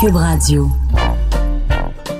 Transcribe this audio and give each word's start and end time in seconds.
Cube 0.00 0.16
Radio. 0.16 0.68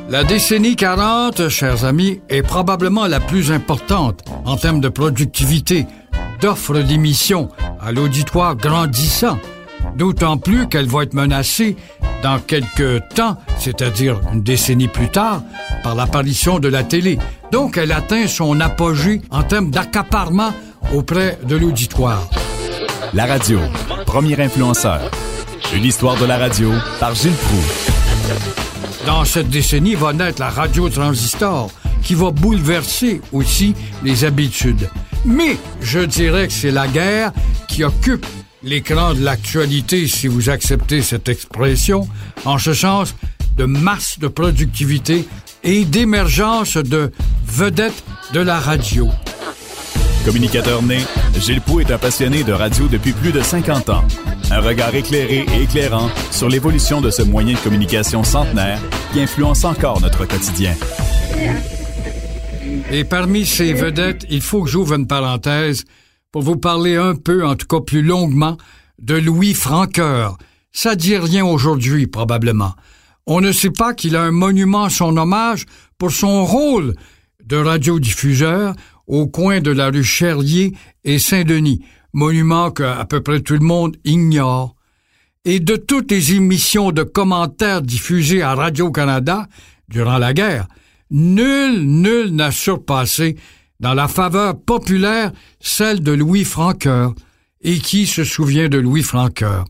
La 0.09 0.25
décennie 0.25 0.77
40, 0.77 1.49
chers 1.49 1.85
amis, 1.85 2.21
est 2.29 2.43
probablement 2.43 3.07
la 3.07 3.21
plus 3.21 3.51
importante 3.53 4.25
en 4.45 4.57
termes 4.57 4.81
de 4.81 4.89
productivité, 4.89 5.87
d'offres 6.41 6.79
d'émissions 6.81 7.49
à 7.81 7.93
l'auditoire 7.93 8.57
grandissant 8.57 9.39
d'autant 9.97 10.37
plus 10.37 10.69
qu'elle 10.69 10.87
va 10.87 11.03
être 11.03 11.15
menacée 11.15 11.77
dans 12.23 12.39
quelques 12.39 13.07
temps, 13.15 13.37
c'est-à-dire 13.59 14.21
une 14.33 14.43
décennie 14.43 14.89
plus 14.89 15.09
tard, 15.09 15.43
par 15.83 15.95
l'apparition 15.95 16.59
de 16.59 16.69
la 16.69 16.83
télé. 16.83 17.19
Donc 17.53 17.77
elle 17.77 17.93
atteint 17.93 18.27
son 18.27 18.61
apogée 18.61 19.23
en 19.31 19.43
termes 19.43 19.71
d'accaparement 19.71 20.53
auprès 20.95 21.39
de 21.45 21.57
l'auditoire. 21.57 22.29
La 23.15 23.27
radio, 23.27 23.59
premier 24.05 24.41
influenceur. 24.41 25.11
Une 25.75 25.85
histoire 25.85 26.17
de 26.17 26.25
la 26.25 26.39
radio 26.39 26.73
par 27.01 27.15
Gilles 27.15 27.33
Proux. 27.33 29.05
Dans 29.05 29.25
cette 29.25 29.49
décennie 29.49 29.95
va 29.95 30.13
naître 30.13 30.41
la 30.41 30.49
radio 30.49 30.89
transistor 30.89 31.71
qui 32.03 32.15
va 32.15 32.31
bouleverser 32.31 33.21
aussi 33.33 33.75
les 34.03 34.25
habitudes. 34.25 34.89
Mais 35.25 35.59
je 35.81 36.01
dirais 36.01 36.47
que 36.47 36.53
c'est 36.53 36.71
la 36.71 36.87
guerre 36.87 37.33
qui 37.69 37.85
occupe 37.85 38.27
l'écran 38.63 39.15
de 39.15 39.23
l'actualité, 39.23 40.07
si 40.07 40.29
vous 40.29 40.51
acceptez 40.51 41.03
cette 41.03 41.29
expression, 41.29 42.09
en 42.45 42.59
ce 42.59 42.73
sens 42.73 43.15
de 43.57 43.65
masse 43.65 44.19
de 44.19 44.29
productivité 44.29 45.27
et 45.65 45.85
d'émergence 45.85 46.77
de 46.77 47.11
vedettes 47.47 48.05
de 48.33 48.41
la 48.41 48.59
radio. 48.61 49.09
Communicateur 50.25 50.83
né, 50.83 50.99
Gilles 51.39 51.61
Pou 51.61 51.81
est 51.81 51.91
un 51.91 51.99
passionné 51.99 52.45
de 52.45 52.53
radio 52.53 52.89
depuis 52.89 53.13
plus 53.13 53.33
de 53.33 53.41
50 53.41 53.91
ans. 53.91 54.05
Un 54.51 54.61
regard 54.61 54.95
éclairé 54.95 55.45
et 55.55 55.63
éclairant 55.63 56.09
sur 56.31 56.49
l'évolution 56.49 57.01
de 57.01 57.11
ce 57.11 57.23
moyen 57.23 57.55
de 57.55 57.59
communication 57.59 58.23
centenaire 58.23 58.81
qui 59.13 59.21
influence 59.21 59.65
encore 59.65 60.01
notre 60.01 60.25
quotidien. 60.25 60.75
Et 62.93 63.03
parmi 63.05 63.45
ces 63.45 63.73
vedettes, 63.73 64.25
il 64.31 64.41
faut 64.41 64.63
que 64.63 64.71
j'ouvre 64.71 64.95
une 64.95 65.09
parenthèse 65.09 65.85
pour 66.31 66.43
vous 66.43 66.57
parler 66.57 66.97
un 66.97 67.17
peu, 67.17 67.45
en 67.45 67.57
tout 67.57 67.67
cas 67.67 67.81
plus 67.81 68.03
longuement, 68.03 68.57
de 69.01 69.15
Louis 69.15 69.53
Franqueur. 69.53 70.39
Ça 70.73 70.95
dit 70.95 71.17
rien 71.17 71.45
aujourd'hui, 71.45 72.07
probablement. 72.07 72.75
On 73.27 73.41
ne 73.41 73.51
sait 73.51 73.71
pas 73.71 73.95
qu'il 73.95 74.15
a 74.15 74.23
un 74.23 74.31
monument 74.31 74.85
à 74.85 74.91
son 74.91 75.17
hommage 75.17 75.67
pour 75.99 76.13
son 76.13 76.45
rôle 76.45 76.95
de 77.45 77.57
radiodiffuseur 77.57 78.75
au 79.09 79.27
coin 79.27 79.61
de 79.61 79.71
la 79.73 79.89
rue 79.89 80.05
Cherlier 80.05 80.73
et 81.05 81.19
Saint-Denis, 81.19 81.83
monument 82.17 82.71
que 82.71 82.83
à 82.83 83.05
peu 83.05 83.21
près 83.21 83.41
tout 83.41 83.53
le 83.53 83.61
monde 83.61 83.97
ignore. 84.05 84.75
Et 85.45 85.61
de 85.61 85.77
toutes 85.77 86.11
les 86.11 86.33
émissions 86.33 86.91
de 86.91 87.03
commentaires 87.03 87.83
diffusées 87.83 88.43
à 88.43 88.55
Radio-Canada 88.55 89.47
durant 89.89 90.19
la 90.19 90.33
guerre, 90.33 90.67
nul, 91.11 91.83
nul 91.83 92.31
n'a 92.31 92.51
surpassé 92.51 93.37
dans 93.79 93.93
la 93.93 94.09
faveur 94.09 94.59
populaire, 94.59 95.31
celle 95.61 96.03
de 96.03 96.13
Louis 96.13 96.45
Franqueur. 96.45 97.15
Et 97.61 97.79
qui 97.79 98.07
se 98.07 98.25
souvient 98.25 98.69
de 98.69 98.79
Louis 98.79 99.03
Franqueur? 99.03 99.67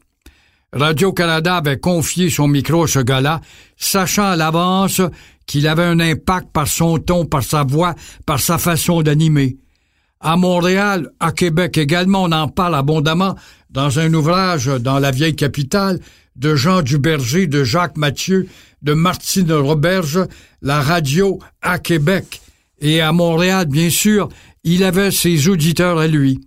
Radio-Canada 0.72 1.56
avait 1.56 1.78
confié 1.78 2.30
son 2.30 2.46
micro 2.46 2.84
à 2.84 2.88
ce 2.88 3.00
gars-là, 3.00 3.40
sachant 3.76 4.26
à 4.26 4.36
l'avance 4.36 5.00
qu'il 5.46 5.66
avait 5.66 5.84
un 5.84 5.98
impact 5.98 6.48
par 6.52 6.68
son 6.68 6.98
ton, 6.98 7.24
par 7.24 7.42
sa 7.42 7.64
voix, 7.64 7.94
par 8.24 8.38
sa 8.38 8.58
façon 8.58 9.02
d'animer. 9.02 9.56
À 10.20 10.36
Montréal, 10.36 11.10
à 11.20 11.32
Québec 11.32 11.76
également, 11.76 12.24
on 12.24 12.32
en 12.32 12.48
parle 12.48 12.74
abondamment 12.74 13.36
dans 13.70 13.98
un 13.98 14.12
ouvrage 14.14 14.66
dans 14.66 14.98
la 14.98 15.10
vieille 15.10 15.36
capitale 15.36 16.00
de 16.36 16.54
Jean 16.54 16.82
Duberger, 16.82 17.46
de 17.46 17.64
Jacques 17.64 17.96
Mathieu, 17.96 18.48
de 18.82 18.94
Martine 18.94 19.52
Roberge, 19.52 20.20
La 20.62 20.80
radio 20.80 21.38
à 21.60 21.78
Québec. 21.78 22.40
Et 22.80 23.00
à 23.00 23.12
Montréal, 23.12 23.66
bien 23.66 23.90
sûr, 23.90 24.28
il 24.64 24.84
avait 24.84 25.10
ses 25.10 25.48
auditeurs 25.48 25.98
à 25.98 26.06
lui. 26.06 26.40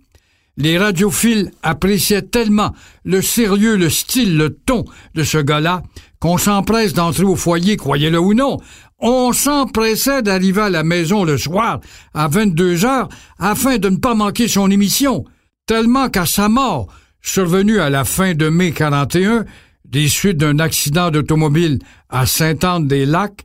Les 0.56 0.76
radiophiles 0.76 1.52
appréciaient 1.62 2.22
tellement 2.22 2.74
le 3.04 3.22
sérieux, 3.22 3.76
le 3.76 3.88
style, 3.88 4.36
le 4.36 4.50
ton 4.50 4.84
de 5.14 5.22
ce 5.22 5.38
gars-là 5.38 5.82
qu'on 6.20 6.36
s'empresse 6.36 6.92
d'entrer 6.92 7.24
au 7.24 7.34
foyer, 7.34 7.78
croyez-le 7.78 8.20
ou 8.20 8.34
non. 8.34 8.58
On 9.00 9.32
s'empressait 9.32 10.22
d'arriver 10.22 10.62
à 10.62 10.70
la 10.70 10.84
maison 10.84 11.24
le 11.24 11.38
soir 11.38 11.80
à 12.12 12.28
22 12.28 12.84
heures 12.84 13.08
afin 13.38 13.78
de 13.78 13.88
ne 13.88 13.96
pas 13.96 14.14
manquer 14.14 14.46
son 14.46 14.70
émission. 14.70 15.24
Tellement 15.66 16.10
qu'à 16.10 16.26
sa 16.26 16.48
mort, 16.48 16.88
survenue 17.22 17.80
à 17.80 17.88
la 17.88 18.04
fin 18.04 18.34
de 18.34 18.48
mai 18.48 18.72
41, 18.72 19.46
des 19.86 20.08
suites 20.08 20.36
d'un 20.36 20.58
accident 20.58 21.10
d'automobile 21.10 21.78
à 22.10 22.26
Sainte-Anne-des-Lacs, 22.26 23.44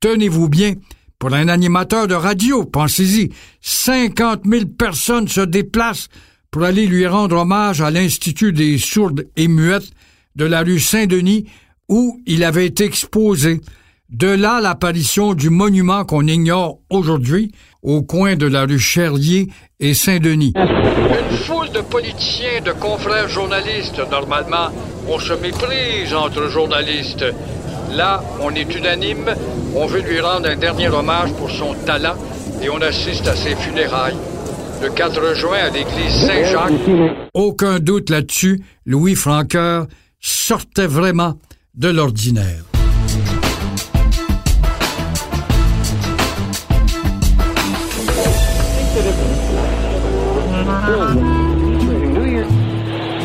tenez-vous 0.00 0.48
bien, 0.48 0.74
pour 1.18 1.34
un 1.34 1.48
animateur 1.48 2.06
de 2.06 2.14
radio, 2.14 2.64
pensez-y, 2.64 3.30
50 3.60 4.42
000 4.44 4.66
personnes 4.66 5.28
se 5.28 5.40
déplacent 5.40 6.08
pour 6.50 6.64
aller 6.64 6.86
lui 6.86 7.06
rendre 7.06 7.36
hommage 7.36 7.80
à 7.80 7.90
l'Institut 7.90 8.52
des 8.52 8.78
sourdes 8.78 9.26
et 9.36 9.48
muettes 9.48 9.90
de 10.36 10.44
la 10.44 10.62
rue 10.62 10.80
Saint-Denis 10.80 11.46
où 11.88 12.20
il 12.26 12.44
avait 12.44 12.66
été 12.66 12.84
exposé. 12.84 13.60
De 14.10 14.28
là 14.28 14.62
l'apparition 14.62 15.34
du 15.34 15.50
monument 15.50 16.06
qu'on 16.06 16.26
ignore 16.26 16.78
aujourd'hui 16.88 17.52
au 17.82 18.02
coin 18.02 18.36
de 18.36 18.46
la 18.46 18.64
rue 18.64 18.78
Cherlier 18.78 19.48
et 19.80 19.92
Saint-Denis. 19.92 20.54
Une 20.56 21.36
foule 21.36 21.68
de 21.72 21.82
politiciens, 21.82 22.62
de 22.64 22.72
confrères 22.72 23.28
journalistes, 23.28 24.00
normalement, 24.10 24.70
on 25.06 25.18
se 25.18 25.34
méprise 25.34 26.14
entre 26.14 26.48
journalistes. 26.48 27.26
Là, 27.92 28.22
on 28.40 28.54
est 28.54 28.74
unanime, 28.74 29.34
on 29.76 29.86
veut 29.86 30.00
lui 30.00 30.20
rendre 30.20 30.48
un 30.48 30.56
dernier 30.56 30.88
hommage 30.88 31.34
pour 31.34 31.50
son 31.50 31.74
talent 31.84 32.16
et 32.62 32.70
on 32.70 32.80
assiste 32.80 33.28
à 33.28 33.36
ses 33.36 33.56
funérailles. 33.56 34.16
Le 34.82 34.88
4 34.88 35.34
juin 35.34 35.58
à 35.58 35.68
l'église 35.68 36.14
Saint-Jacques. 36.26 36.72
Aucun 37.34 37.78
doute 37.78 38.08
là-dessus, 38.08 38.62
Louis 38.86 39.14
Franqueur 39.14 39.86
sortait 40.18 40.86
vraiment 40.86 41.34
de 41.74 41.90
l'ordinaire. 41.90 42.67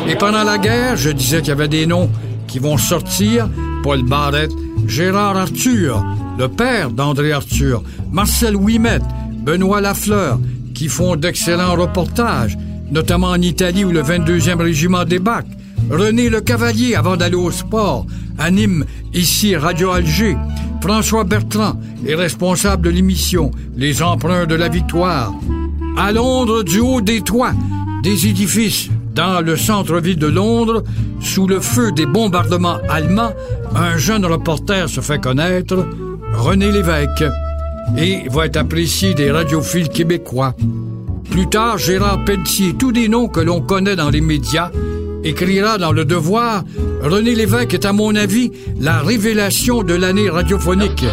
Et 0.08 0.16
pendant 0.16 0.44
la 0.44 0.58
guerre, 0.58 0.96
je 0.96 1.10
disais 1.10 1.40
qu'il 1.40 1.50
y 1.50 1.52
avait 1.52 1.68
des 1.68 1.86
noms 1.86 2.10
qui 2.48 2.60
vont 2.60 2.78
sortir 2.78 3.50
Paul 3.82 4.04
Barrette, 4.04 4.52
Gérard 4.86 5.38
Arthur, 5.38 6.06
le 6.38 6.48
père 6.48 6.92
d'André 6.92 7.32
Arthur, 7.32 7.84
Marcel 8.12 8.56
Ouimet, 8.56 9.00
Benoît 9.44 9.82
Lafleur, 9.82 10.40
qui 10.74 10.88
font 10.88 11.16
d'excellents 11.16 11.76
reportages, 11.76 12.58
notamment 12.92 13.30
en 13.30 13.42
Italie 13.42 13.86
où 13.86 13.92
le 13.92 14.02
22e 14.02 14.62
régiment 14.62 15.06
débarque. 15.06 15.48
René 15.90 16.30
Le 16.30 16.42
Cavalier, 16.42 16.96
avant 16.96 17.18
d'aller 17.18 17.36
au 17.36 17.52
sport, 17.52 18.06
anime 18.38 18.86
ici 19.14 19.56
Radio 19.56 19.92
Alger. 19.92 20.38
François 20.82 21.24
Bertrand 21.24 21.80
est 22.06 22.16
responsable 22.16 22.84
de 22.84 22.90
l'émission 22.90 23.52
Les 23.76 24.02
Emprunts 24.04 24.46
de 24.46 24.56
la 24.56 24.70
Victoire. 24.70 25.34
À 25.98 26.12
Londres, 26.12 26.64
du 26.64 26.80
haut 26.80 27.02
des 27.02 27.22
toits, 27.22 27.54
des 28.02 28.28
édifices 28.28 28.90
dans 29.14 29.42
le 29.42 29.56
centre-ville 29.56 30.18
de 30.18 30.28
Londres, 30.28 30.84
sous 31.20 31.48
le 31.48 31.60
feu 31.60 31.92
des 31.92 32.06
bombardements 32.06 32.80
allemands, 32.90 33.34
un 33.76 33.98
jeune 33.98 34.26
reporter 34.26 34.90
se 34.90 35.02
fait 35.02 35.22
connaître, 35.22 35.86
René 36.34 36.72
Lévesque, 36.72 37.24
et 37.98 38.28
va 38.30 38.48
être 38.48 38.58
apprécié 38.58 39.14
des 39.14 39.32
radiophiles 39.32 39.90
québécois. 39.90 40.56
Plus 41.30 41.48
tard, 41.48 41.78
Gérard 41.78 42.26
Pelletier, 42.26 42.74
tous 42.74 42.92
des 42.92 43.08
noms 43.08 43.28
que 43.28 43.40
l'on 43.40 43.62
connaît 43.62 43.96
dans 43.96 44.10
les 44.10 44.22
médias, 44.22 44.72
écrira 45.24 45.78
dans 45.78 45.92
Le 45.92 46.06
Devoir 46.06 46.64
René 47.04 47.36
Lévesque 47.36 47.74
est, 47.74 47.86
à 47.86 47.92
mon 47.92 48.16
avis, 48.16 48.52
la 48.80 49.00
révélation 49.00 49.84
de 49.84 49.94
l'année 49.94 50.30
radiophonique. 50.30 51.06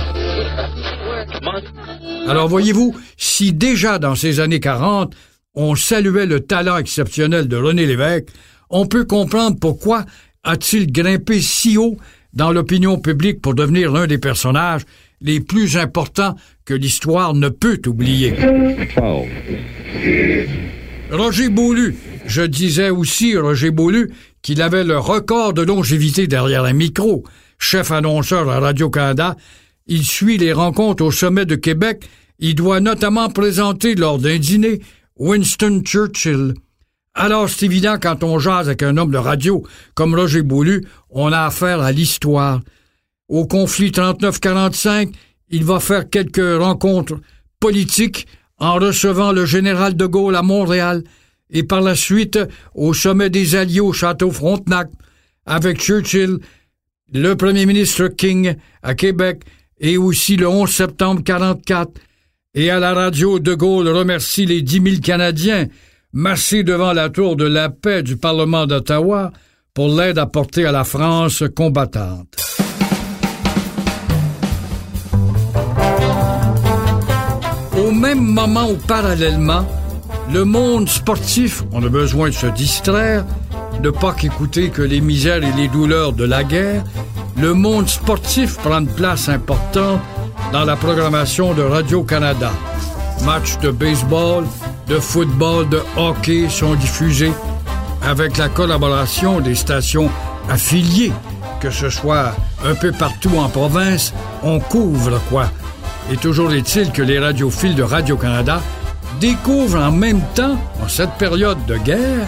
Alors 2.27 2.49
voyez-vous, 2.49 2.95
si 3.17 3.53
déjà 3.53 3.99
dans 3.99 4.15
ces 4.15 4.41
années 4.41 4.61
40, 4.61 5.15
on 5.55 5.75
saluait 5.75 6.27
le 6.27 6.41
talent 6.41 6.77
exceptionnel 6.77 7.49
de 7.49 7.57
René 7.57 7.87
Lévesque, 7.87 8.29
on 8.71 8.87
peut 8.87 9.05
comprendre 9.05 9.59
pourquoi 9.61 10.05
a-t-il 10.45 10.91
grimpé 10.93 11.41
si 11.41 11.77
haut 11.77 11.97
dans 12.33 12.53
l'opinion 12.53 12.99
publique 12.99 13.43
pour 13.43 13.55
devenir 13.55 13.93
l'un 13.93 14.07
des 14.07 14.19
personnages 14.19 14.83
les 15.21 15.41
plus 15.41 15.77
importants 15.77 16.37
que 16.65 16.75
l'histoire 16.75 17.35
ne 17.35 17.49
peut 17.49 17.81
oublier. 17.87 18.35
Roger 21.11 21.49
Beaulu. 21.49 21.97
Je 22.27 22.43
disais 22.43 22.91
aussi, 22.91 23.37
Roger 23.37 23.71
Beaulu, 23.73 24.13
qu'il 24.43 24.63
avait 24.63 24.85
le 24.85 24.99
record 24.99 25.53
de 25.53 25.63
longévité 25.63 26.27
derrière 26.27 26.65
un 26.65 26.73
micro. 26.73 27.25
Chef 27.59 27.91
annonceur 27.91 28.49
à 28.49 28.61
Radio-Canada, 28.61 29.37
il 29.91 30.05
suit 30.07 30.39
les 30.39 30.53
rencontres 30.53 31.05
au 31.05 31.11
sommet 31.11 31.45
de 31.45 31.57
Québec. 31.57 32.09
Il 32.39 32.55
doit 32.55 32.81
notamment 32.81 33.29
présenter 33.29 33.97
lors 33.97 34.19
d'un 34.19 34.39
dîner 34.39 34.81
Winston 35.17 35.83
Churchill. 35.85 36.55
Alors, 37.13 37.51
c'est 37.51 37.67
évident, 37.67 37.97
quand 38.01 38.23
on 38.23 38.39
jase 38.39 38.69
avec 38.69 38.85
un 38.85 38.97
homme 38.97 39.11
de 39.11 39.19
radio 39.19 39.65
comme 39.95 40.15
Roger 40.15 40.43
Beaulu, 40.43 40.87
on 41.11 41.33
a 41.33 41.41
affaire 41.41 41.81
à 41.81 41.91
l'histoire. 41.91 42.61
Au 43.29 43.47
conflit 43.47 43.91
39-45, 43.91 45.13
il 45.51 45.65
va 45.65 45.81
faire 45.81 46.09
quelques 46.09 46.59
rencontres 46.59 47.19
politiques 47.59 48.29
en 48.59 48.75
recevant 48.75 49.33
le 49.33 49.45
général 49.45 49.97
de 49.97 50.07
Gaulle 50.07 50.37
à 50.37 50.43
Montréal 50.43 51.03
et 51.51 51.65
par 51.65 51.81
la 51.81 51.97
suite 51.97 52.39
au 52.77 52.95
sommet 52.95 53.29
des 53.29 53.57
Alliés 53.57 53.81
au 53.81 53.93
château 53.93 54.31
Frontenac 54.31 54.89
avec 55.47 55.81
Churchill, 55.81 56.39
le 57.13 57.35
premier 57.35 57.67
ministre 57.67 58.07
King 58.07 58.55
à 58.83 58.95
Québec 58.95 59.43
et 59.81 59.97
aussi 59.97 60.37
le 60.37 60.47
11 60.49 60.71
septembre 60.71 61.23
44. 61.25 61.91
Et 62.55 62.71
à 62.71 62.79
la 62.79 62.95
radio, 62.95 63.39
De 63.39 63.55
Gaulle 63.55 63.89
remercie 63.89 64.47
les 64.47 64.63
dix 64.63 64.81
mille 64.81 65.01
Canadiens 65.01 65.67
massés 66.13 66.63
devant 66.63 66.93
la 66.93 67.09
tour 67.09 67.37
de 67.37 67.45
la 67.45 67.71
paix 67.71 68.03
du 68.03 68.17
Parlement 68.17 68.67
d'Ottawa 68.67 69.33
pour 69.75 69.89
l'aide 69.89 70.19
apportée 70.19 70.67
à 70.67 70.73
la 70.73 70.85
France 70.85 71.45
combattante. 71.55 72.37
Au 77.79 77.93
même 77.93 78.21
moment 78.21 78.71
ou 78.71 78.77
parallèlement, 78.77 79.65
le 80.33 80.45
monde 80.45 80.89
sportif, 80.89 81.63
on 81.73 81.83
a 81.85 81.89
besoin 81.89 82.29
de 82.29 82.35
se 82.35 82.47
distraire, 82.49 83.25
ne 83.83 83.91
pas 83.91 84.13
qu'écouter 84.13 84.71
que 84.71 84.83
les 84.83 85.01
misères 85.01 85.43
et 85.43 85.53
les 85.57 85.69
douleurs 85.69 86.13
de 86.13 86.25
la 86.25 86.45
guerre, 86.45 86.85
le 87.41 87.55
monde 87.55 87.89
sportif 87.89 88.57
prend 88.59 88.81
une 88.81 88.87
place 88.87 89.31
importante 89.31 90.01
dans 90.53 90.65
la 90.65 90.77
programmation 90.77 91.55
de 91.55 91.63
Radio-Canada. 91.63 92.51
Matchs 93.25 93.59
de 93.61 93.71
baseball, 93.71 94.45
de 94.89 94.99
football, 94.99 95.67
de 95.71 95.81
hockey 95.97 96.51
sont 96.51 96.75
diffusés 96.75 97.33
avec 98.03 98.37
la 98.37 98.51
collaboration 98.51 99.41
des 99.41 99.55
stations 99.55 100.11
affiliées, 100.51 101.13
que 101.61 101.71
ce 101.71 101.89
soit 101.89 102.35
un 102.63 102.75
peu 102.75 102.93
partout 102.93 103.37
en 103.39 103.49
province, 103.49 104.13
on 104.43 104.61
couvre 104.61 105.19
quoi? 105.31 105.47
Et 106.13 106.17
toujours 106.17 106.53
est-il 106.53 106.93
que 106.93 107.03
les 107.03 107.19
radiophiles 107.19 107.75
de 107.75 107.83
Radio-Canada 107.83 108.61
découvrent 109.19 109.81
en 109.81 109.93
même 109.93 110.21
temps, 110.35 110.59
en 110.83 110.89
cette 110.89 111.13
période 111.13 111.65
de 111.67 111.79
guerre, 111.79 112.27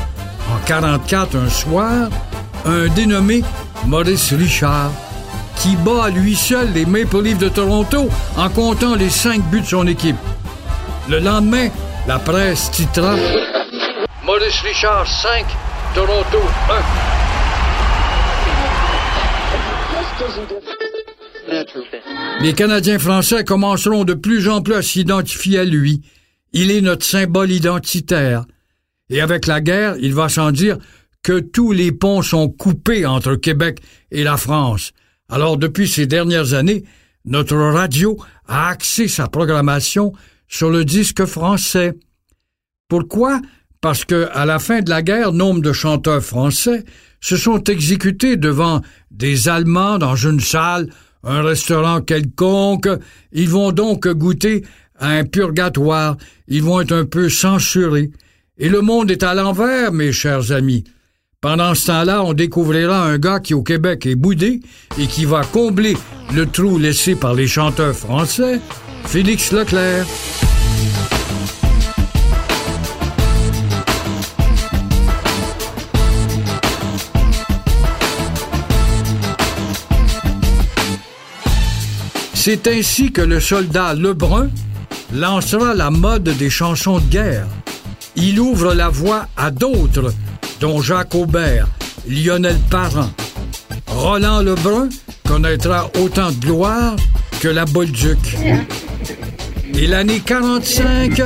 en 0.50 0.64
44 0.64 1.36
un 1.36 1.50
soir, 1.50 2.08
un 2.64 2.86
dénommé 2.88 3.42
Maurice 3.86 4.32
Richard, 4.32 4.92
qui 5.56 5.76
bat 5.76 6.04
à 6.04 6.10
lui 6.10 6.36
seul 6.36 6.72
les 6.72 6.86
Maple 6.86 7.22
Leafs 7.22 7.38
de 7.38 7.48
Toronto 7.48 8.08
en 8.36 8.48
comptant 8.48 8.94
les 8.94 9.10
cinq 9.10 9.42
buts 9.50 9.60
de 9.60 9.66
son 9.66 9.86
équipe. 9.86 10.16
Le 11.08 11.18
lendemain, 11.18 11.68
la 12.06 12.18
presse 12.18 12.70
titra 12.70 13.16
Maurice 14.24 14.60
Richard 14.60 15.06
5, 15.06 15.44
Toronto 15.94 16.38
1. 16.70 16.74
Les 22.40 22.54
Canadiens 22.54 22.98
français 22.98 23.44
commenceront 23.44 24.04
de 24.04 24.14
plus 24.14 24.48
en 24.48 24.62
plus 24.62 24.74
à 24.74 24.82
s'identifier 24.82 25.58
à 25.58 25.64
lui. 25.64 26.02
Il 26.52 26.70
est 26.70 26.80
notre 26.80 27.04
symbole 27.04 27.50
identitaire. 27.50 28.44
Et 29.10 29.20
avec 29.20 29.46
la 29.46 29.60
guerre, 29.60 29.96
il 30.00 30.14
va 30.14 30.28
sans 30.28 30.52
dire 30.52 30.78
que 31.22 31.40
tous 31.40 31.72
les 31.72 31.92
ponts 31.92 32.22
sont 32.22 32.48
coupés 32.48 33.06
entre 33.06 33.36
Québec 33.36 33.80
et 34.10 34.24
la 34.24 34.36
France. 34.36 34.92
Alors 35.28 35.56
depuis 35.56 35.88
ces 35.88 36.06
dernières 36.06 36.54
années, 36.54 36.84
notre 37.24 37.56
radio 37.56 38.18
a 38.46 38.68
axé 38.68 39.08
sa 39.08 39.28
programmation 39.28 40.12
sur 40.48 40.70
le 40.70 40.84
disque 40.84 41.24
français. 41.24 41.94
Pourquoi? 42.88 43.40
Parce 43.80 44.04
que, 44.04 44.28
à 44.32 44.44
la 44.44 44.58
fin 44.58 44.80
de 44.80 44.90
la 44.90 45.02
guerre, 45.02 45.32
nombre 45.32 45.62
de 45.62 45.72
chanteurs 45.72 46.22
français 46.22 46.84
se 47.20 47.36
sont 47.36 47.62
exécutés 47.64 48.36
devant 48.36 48.80
des 49.10 49.48
Allemands 49.48 49.98
dans 49.98 50.16
une 50.16 50.40
salle, 50.40 50.88
un 51.24 51.42
restaurant 51.42 52.00
quelconque. 52.00 52.88
Ils 53.32 53.48
vont 53.48 53.72
donc 53.72 54.08
goûter 54.08 54.64
à 54.98 55.10
un 55.10 55.24
purgatoire. 55.24 56.16
Ils 56.48 56.62
vont 56.62 56.80
être 56.80 56.92
un 56.92 57.04
peu 57.04 57.28
censurés. 57.28 58.10
Et 58.58 58.68
le 58.68 58.80
monde 58.80 59.10
est 59.10 59.22
à 59.22 59.34
l'envers, 59.34 59.92
mes 59.92 60.12
chers 60.12 60.52
amis. 60.52 60.84
Pendant 61.42 61.74
ce 61.74 61.88
temps-là, 61.88 62.22
on 62.22 62.34
découvrira 62.34 63.02
un 63.02 63.18
gars 63.18 63.40
qui 63.40 63.52
au 63.52 63.64
Québec 63.64 64.06
est 64.06 64.14
boudé 64.14 64.60
et 64.96 65.08
qui 65.08 65.24
va 65.24 65.42
combler 65.42 65.96
le 66.32 66.46
trou 66.46 66.78
laissé 66.78 67.16
par 67.16 67.34
les 67.34 67.48
chanteurs 67.48 67.96
français, 67.96 68.60
Félix 69.06 69.50
Leclerc. 69.50 70.06
C'est 82.34 82.68
ainsi 82.68 83.10
que 83.10 83.20
le 83.20 83.40
soldat 83.40 83.94
Lebrun 83.94 84.48
lancera 85.12 85.74
la 85.74 85.90
mode 85.90 86.22
des 86.22 86.50
chansons 86.50 87.00
de 87.00 87.10
guerre. 87.10 87.48
Il 88.14 88.38
ouvre 88.38 88.74
la 88.74 88.88
voie 88.88 89.26
à 89.36 89.50
d'autres 89.50 90.12
dont 90.62 90.80
Jacques 90.80 91.16
Aubert, 91.16 91.66
Lionel 92.08 92.56
Parent. 92.70 93.10
Roland 93.88 94.42
Lebrun 94.42 94.88
connaîtra 95.26 95.90
autant 96.00 96.30
de 96.30 96.36
gloire 96.36 96.94
que 97.40 97.48
la 97.48 97.64
Bolduc. 97.64 98.38
Et 99.74 99.88
l'année 99.88 100.20
45 100.24 101.20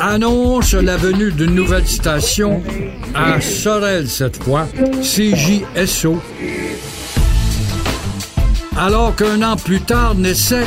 annonce 0.00 0.74
la 0.74 0.96
venue 0.96 1.30
d'une 1.30 1.54
nouvelle 1.54 1.86
station 1.86 2.64
à 3.14 3.40
Sorel 3.40 4.08
cette 4.08 4.42
fois, 4.42 4.66
CJSO. 5.02 6.20
Alors 8.76 9.14
qu'un 9.14 9.40
an 9.42 9.54
plus 9.54 9.82
tard 9.82 10.16
naissaient 10.16 10.66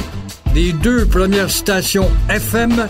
les 0.55 0.72
deux 0.72 1.05
premières 1.08 1.51
stations 1.51 2.10
FM 2.29 2.88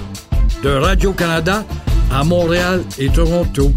de 0.64 0.70
Radio-Canada 0.70 1.66
à 2.12 2.24
Montréal 2.24 2.84
et 3.00 3.10
Toronto. 3.10 3.74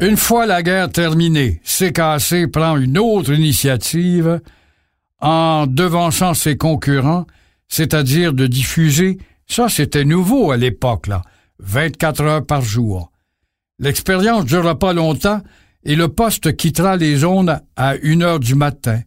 Une 0.00 0.18
fois 0.18 0.44
la 0.44 0.62
guerre 0.62 0.90
terminée, 0.90 1.60
CKC 1.64 2.48
prend 2.48 2.76
une 2.76 2.98
autre 2.98 3.32
initiative 3.32 4.42
en 5.20 5.66
devançant 5.66 6.34
ses 6.34 6.58
concurrents, 6.58 7.26
c'est-à-dire 7.66 8.34
de 8.34 8.46
diffuser, 8.46 9.16
ça 9.46 9.70
c'était 9.70 10.04
nouveau 10.04 10.50
à 10.50 10.58
l'époque, 10.58 11.06
là, 11.06 11.22
24 11.60 12.22
heures 12.22 12.46
par 12.46 12.60
jour. 12.60 13.10
L'expérience 13.78 14.44
durera 14.44 14.78
pas 14.78 14.92
longtemps 14.92 15.40
et 15.82 15.96
le 15.96 16.08
poste 16.08 16.54
quittera 16.56 16.96
les 16.96 17.16
zones 17.16 17.58
à 17.76 17.96
une 17.96 18.22
heure 18.22 18.40
du 18.40 18.54
matin. 18.54 19.00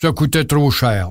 Ça 0.00 0.12
coûtait 0.12 0.44
trop 0.44 0.70
cher. 0.70 1.10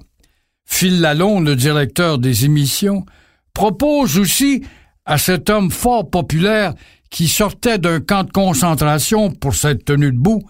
Phil 0.64 1.02
Lalonde, 1.02 1.46
le 1.46 1.58
directeur 1.58 2.20
des 2.20 2.46
émissions, 2.46 3.06
propose 3.54 4.18
aussi 4.18 4.64
à 5.06 5.18
cet 5.18 5.50
homme 5.50 5.72
fort 5.72 6.10
populaire 6.10 6.74
qui 7.10 7.28
sortait 7.28 7.78
d'un 7.78 8.00
camp 8.00 8.24
de 8.24 8.32
concentration 8.32 9.32
pour 9.32 9.56
cette 9.56 9.86
tenue 9.86 10.12
debout, 10.12 10.42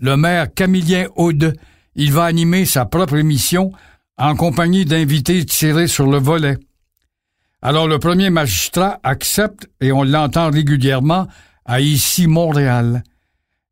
le 0.00 0.16
maire 0.16 0.52
Camillien 0.52 1.06
Aude. 1.16 1.54
Il 1.94 2.12
va 2.12 2.24
animer 2.24 2.64
sa 2.64 2.86
propre 2.86 3.16
émission 3.16 3.72
en 4.16 4.34
compagnie 4.36 4.84
d'invités 4.84 5.44
tirés 5.44 5.88
sur 5.88 6.06
le 6.06 6.18
volet. 6.18 6.56
Alors 7.62 7.88
le 7.88 7.98
premier 7.98 8.30
magistrat 8.30 9.00
accepte, 9.02 9.68
et 9.80 9.90
on 9.90 10.02
l'entend 10.02 10.50
régulièrement, 10.50 11.26
à 11.64 11.80
ici 11.80 12.26
Montréal. 12.26 13.02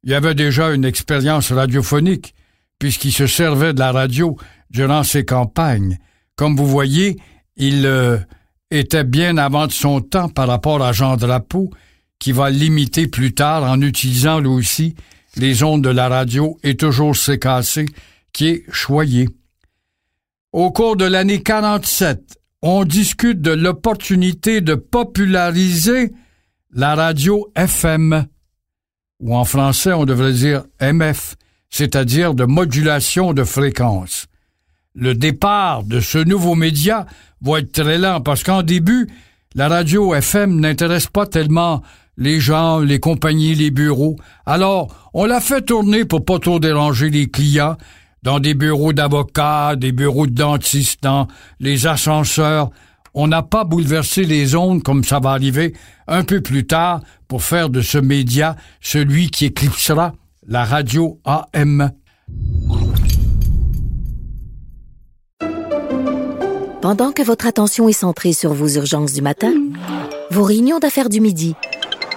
Il 0.02 0.14
avait 0.14 0.34
déjà 0.34 0.72
une 0.72 0.84
expérience 0.84 1.52
radiophonique, 1.52 2.34
puisqu'il 2.78 3.12
se 3.12 3.26
servait 3.26 3.74
de 3.74 3.78
la 3.78 3.92
radio 3.92 4.36
durant 4.70 5.04
ses 5.04 5.24
campagnes. 5.24 5.98
Comme 6.36 6.56
vous 6.56 6.66
voyez, 6.66 7.18
il 7.56 7.84
euh, 7.86 8.18
était 8.70 9.04
bien 9.04 9.36
avant 9.36 9.66
de 9.66 9.72
son 9.72 10.00
temps 10.00 10.28
par 10.28 10.48
rapport 10.48 10.82
à 10.82 10.92
Jean 10.92 11.16
Drapeau, 11.16 11.70
qui 12.22 12.30
va 12.30 12.50
l'imiter 12.50 13.08
plus 13.08 13.34
tard 13.34 13.64
en 13.64 13.80
utilisant 13.80 14.38
lui 14.38 14.46
aussi 14.46 14.94
les 15.34 15.64
ondes 15.64 15.82
de 15.82 15.88
la 15.88 16.08
radio 16.08 16.56
et 16.62 16.76
toujours 16.76 17.16
CKC, 17.16 17.86
qui 18.32 18.46
est 18.46 18.64
choyé. 18.70 19.28
Au 20.52 20.70
cours 20.70 20.96
de 20.96 21.04
l'année 21.04 21.42
47, 21.42 22.38
on 22.62 22.84
discute 22.84 23.40
de 23.40 23.50
l'opportunité 23.50 24.60
de 24.60 24.76
populariser 24.76 26.12
la 26.72 26.94
radio 26.94 27.50
FM. 27.56 28.26
ou 29.18 29.34
en 29.34 29.44
français 29.44 29.92
on 29.92 30.04
devrait 30.04 30.32
dire 30.32 30.62
MF, 30.80 31.34
c'est-à-dire 31.70 32.34
de 32.34 32.44
modulation 32.44 33.32
de 33.32 33.42
fréquence. 33.42 34.28
Le 34.94 35.16
départ 35.16 35.82
de 35.82 35.98
ce 35.98 36.18
nouveau 36.18 36.54
média 36.54 37.04
va 37.40 37.58
être 37.58 37.72
très 37.72 37.98
lent 37.98 38.20
parce 38.20 38.44
qu'en 38.44 38.62
début, 38.62 39.08
la 39.56 39.66
radio 39.66 40.14
FM 40.14 40.60
n'intéresse 40.60 41.08
pas 41.08 41.26
tellement 41.26 41.82
les 42.16 42.40
gens, 42.40 42.80
les 42.80 43.00
compagnies, 43.00 43.54
les 43.54 43.70
bureaux. 43.70 44.16
Alors, 44.46 45.10
on 45.14 45.24
l'a 45.24 45.40
fait 45.40 45.62
tourner 45.62 46.04
pour 46.04 46.24
pas 46.24 46.38
trop 46.38 46.58
déranger 46.58 47.10
les 47.10 47.28
clients 47.30 47.76
dans 48.22 48.38
des 48.38 48.54
bureaux 48.54 48.92
d'avocats, 48.92 49.76
des 49.76 49.92
bureaux 49.92 50.26
de 50.26 50.34
dentistes, 50.34 51.02
dans 51.02 51.26
les 51.60 51.86
ascenseurs. 51.86 52.70
On 53.14 53.26
n'a 53.26 53.42
pas 53.42 53.64
bouleversé 53.64 54.24
les 54.24 54.54
ondes 54.54 54.82
comme 54.82 55.04
ça 55.04 55.20
va 55.20 55.30
arriver 55.30 55.74
un 56.06 56.24
peu 56.24 56.40
plus 56.40 56.66
tard 56.66 57.00
pour 57.28 57.42
faire 57.42 57.68
de 57.68 57.80
ce 57.80 57.98
média 57.98 58.56
celui 58.80 59.30
qui 59.30 59.46
éclipsera 59.46 60.12
la 60.46 60.64
radio 60.64 61.20
AM. 61.24 61.90
Pendant 66.80 67.12
que 67.12 67.22
votre 67.22 67.46
attention 67.46 67.88
est 67.88 67.92
centrée 67.92 68.32
sur 68.32 68.52
vos 68.54 68.68
urgences 68.68 69.12
du 69.12 69.22
matin, 69.22 69.52
vos 70.30 70.42
réunions 70.42 70.80
d'affaires 70.80 71.08
du 71.08 71.20
midi, 71.20 71.54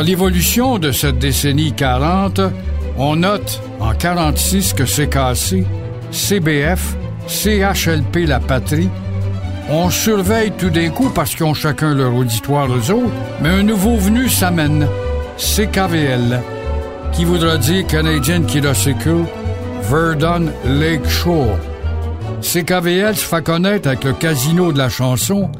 Dans 0.00 0.06
l'évolution 0.06 0.78
de 0.78 0.92
cette 0.92 1.18
décennie 1.18 1.74
40, 1.74 2.40
on 2.96 3.16
note 3.16 3.60
en 3.80 3.92
46 3.92 4.72
que 4.72 4.84
CKC, 4.84 5.66
CBF, 6.10 6.96
CHLP 7.26 8.26
La 8.26 8.40
Patrie, 8.40 8.88
on 9.68 9.90
surveille 9.90 10.52
tout 10.52 10.70
d'un 10.70 10.88
coup 10.88 11.10
parce 11.10 11.34
qu'ils 11.34 11.44
ont 11.44 11.52
chacun 11.52 11.94
leur 11.94 12.14
auditoire 12.14 12.68
eux 12.68 12.90
autres, 12.90 13.12
mais 13.42 13.50
un 13.50 13.62
nouveau 13.62 13.98
venu 13.98 14.30
s'amène, 14.30 14.88
CKVL, 15.36 16.40
qui 17.12 17.26
voudra 17.26 17.58
dire 17.58 17.86
Canadian 17.86 18.44
Kidosicle 18.44 19.26
Verdun 19.82 20.46
Lake 20.64 21.06
Shore. 21.10 21.58
CKVL 22.40 23.16
se 23.16 23.26
fait 23.26 23.44
connaître 23.44 23.88
avec 23.88 24.04
le 24.04 24.14
casino 24.14 24.72
de 24.72 24.78
la 24.78 24.88
chanson, 24.88 25.50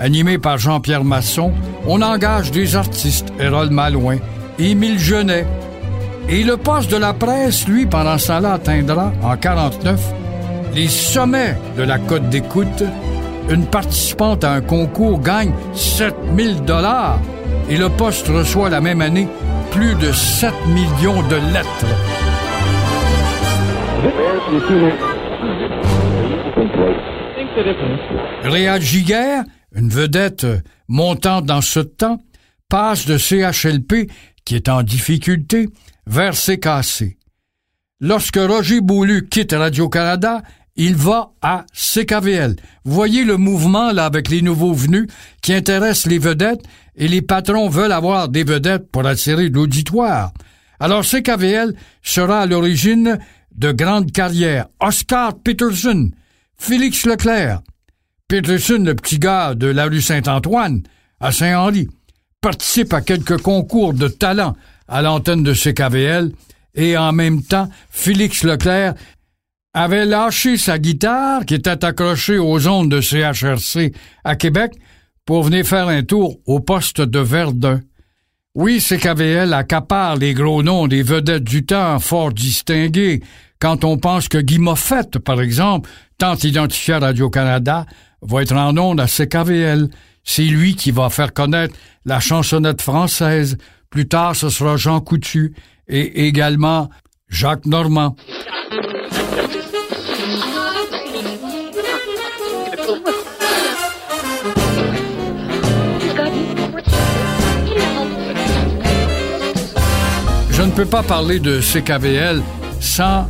animé 0.00 0.38
par 0.38 0.58
Jean-Pierre 0.58 1.04
Masson. 1.04 1.52
On 1.86 2.02
engage 2.02 2.50
des 2.50 2.74
artistes, 2.74 3.32
Hérol 3.38 3.70
Malouin, 3.70 4.18
Émile 4.58 4.98
Genet. 4.98 5.46
Et 6.28 6.42
le 6.42 6.56
poste 6.56 6.90
de 6.90 6.96
la 6.96 7.12
presse, 7.12 7.68
lui, 7.68 7.86
pendant 7.86 8.18
ce 8.18 8.32
atteindra, 8.32 9.12
en 9.22 9.36
49, 9.36 10.00
les 10.74 10.88
sommets 10.88 11.56
de 11.76 11.82
la 11.82 11.98
cote 11.98 12.28
d'écoute. 12.28 12.84
Une 13.48 13.66
participante 13.66 14.44
à 14.44 14.52
un 14.52 14.60
concours 14.60 15.20
gagne 15.20 15.52
7000 15.74 16.62
dollars 16.62 17.18
et 17.68 17.76
le 17.76 17.88
poste 17.88 18.28
reçoit 18.28 18.70
la 18.70 18.80
même 18.80 19.00
année 19.00 19.28
plus 19.72 19.94
de 19.96 20.12
7 20.12 20.52
millions 20.68 21.22
de 21.28 21.36
lettres. 21.52 21.86
Réal 28.44 28.80
Giguère, 28.80 29.44
une 29.74 29.88
vedette 29.88 30.46
montante 30.88 31.46
dans 31.46 31.60
ce 31.60 31.80
temps, 31.80 32.22
passe 32.68 33.06
de 33.06 33.18
CHLP, 33.18 34.10
qui 34.44 34.54
est 34.56 34.68
en 34.68 34.82
difficulté, 34.82 35.68
vers 36.06 36.34
CKC. 36.34 37.16
Lorsque 38.00 38.36
Roger 38.36 38.80
Boulu 38.80 39.28
quitte 39.28 39.52
Radio-Canada, 39.52 40.42
il 40.76 40.96
va 40.96 41.32
à 41.42 41.66
CKVL. 41.74 42.56
Voyez 42.84 43.24
le 43.24 43.36
mouvement 43.36 43.92
là 43.92 44.06
avec 44.06 44.30
les 44.30 44.40
nouveaux 44.40 44.72
venus 44.72 45.06
qui 45.42 45.52
intéressent 45.52 46.10
les 46.10 46.18
vedettes 46.18 46.62
et 46.96 47.08
les 47.08 47.22
patrons 47.22 47.68
veulent 47.68 47.92
avoir 47.92 48.28
des 48.28 48.44
vedettes 48.44 48.90
pour 48.90 49.06
attirer 49.06 49.50
l'auditoire. 49.50 50.32
Alors 50.78 51.04
CKVL 51.04 51.74
sera 52.02 52.40
à 52.40 52.46
l'origine 52.46 53.18
de 53.54 53.72
grandes 53.72 54.12
carrières. 54.12 54.68
Oscar 54.80 55.38
Peterson, 55.38 56.10
Félix 56.56 57.04
Leclerc, 57.04 57.60
Peterson, 58.30 58.84
le 58.84 58.94
petit 58.94 59.18
gars 59.18 59.56
de 59.56 59.66
la 59.66 59.86
rue 59.86 60.00
Saint-Antoine, 60.00 60.84
à 61.18 61.32
Saint-Henri, 61.32 61.88
participe 62.40 62.94
à 62.94 63.00
quelques 63.00 63.42
concours 63.42 63.92
de 63.92 64.06
talent 64.06 64.54
à 64.86 65.02
l'antenne 65.02 65.42
de 65.42 65.52
CKVL 65.52 66.30
et 66.76 66.96
en 66.96 67.10
même 67.10 67.42
temps, 67.42 67.68
Félix 67.90 68.44
Leclerc 68.44 68.94
avait 69.74 70.04
lâché 70.04 70.56
sa 70.58 70.78
guitare 70.78 71.44
qui 71.44 71.54
était 71.54 71.84
accrochée 71.84 72.38
aux 72.38 72.68
ondes 72.68 72.88
de 72.88 73.00
CHRC 73.00 73.92
à 74.22 74.36
Québec 74.36 74.74
pour 75.26 75.42
venir 75.42 75.66
faire 75.66 75.88
un 75.88 76.04
tour 76.04 76.38
au 76.46 76.60
poste 76.60 77.00
de 77.00 77.18
Verdun. 77.18 77.80
Oui, 78.54 78.80
CKVL 78.80 79.52
accapare 79.52 80.14
les 80.14 80.34
gros 80.34 80.62
noms 80.62 80.86
des 80.86 81.02
vedettes 81.02 81.42
du 81.42 81.66
temps 81.66 81.98
fort 81.98 82.32
distingués 82.32 83.24
quand 83.58 83.84
on 83.84 83.98
pense 83.98 84.28
que 84.28 84.38
Guy 84.38 84.60
Moffett, 84.60 85.18
par 85.18 85.40
exemple, 85.40 85.90
tant 86.16 86.36
identifié 86.36 86.94
à 86.94 87.00
Radio-Canada, 87.00 87.86
va 88.22 88.42
être 88.42 88.54
en 88.54 88.76
ondes 88.76 89.00
à 89.00 89.06
CKVL. 89.06 89.88
C'est 90.24 90.42
lui 90.42 90.76
qui 90.76 90.90
va 90.90 91.10
faire 91.10 91.32
connaître 91.32 91.74
la 92.04 92.20
chansonnette 92.20 92.82
française. 92.82 93.56
Plus 93.88 94.06
tard, 94.06 94.36
ce 94.36 94.48
sera 94.48 94.76
Jean 94.76 95.00
Coutu 95.00 95.54
et 95.88 96.26
également 96.26 96.88
Jacques 97.28 97.66
Normand. 97.66 98.16
Je 110.50 110.62
ne 110.62 110.70
peux 110.72 110.84
pas 110.84 111.02
parler 111.02 111.40
de 111.40 111.60
CKVL 111.60 112.42
sans 112.80 113.26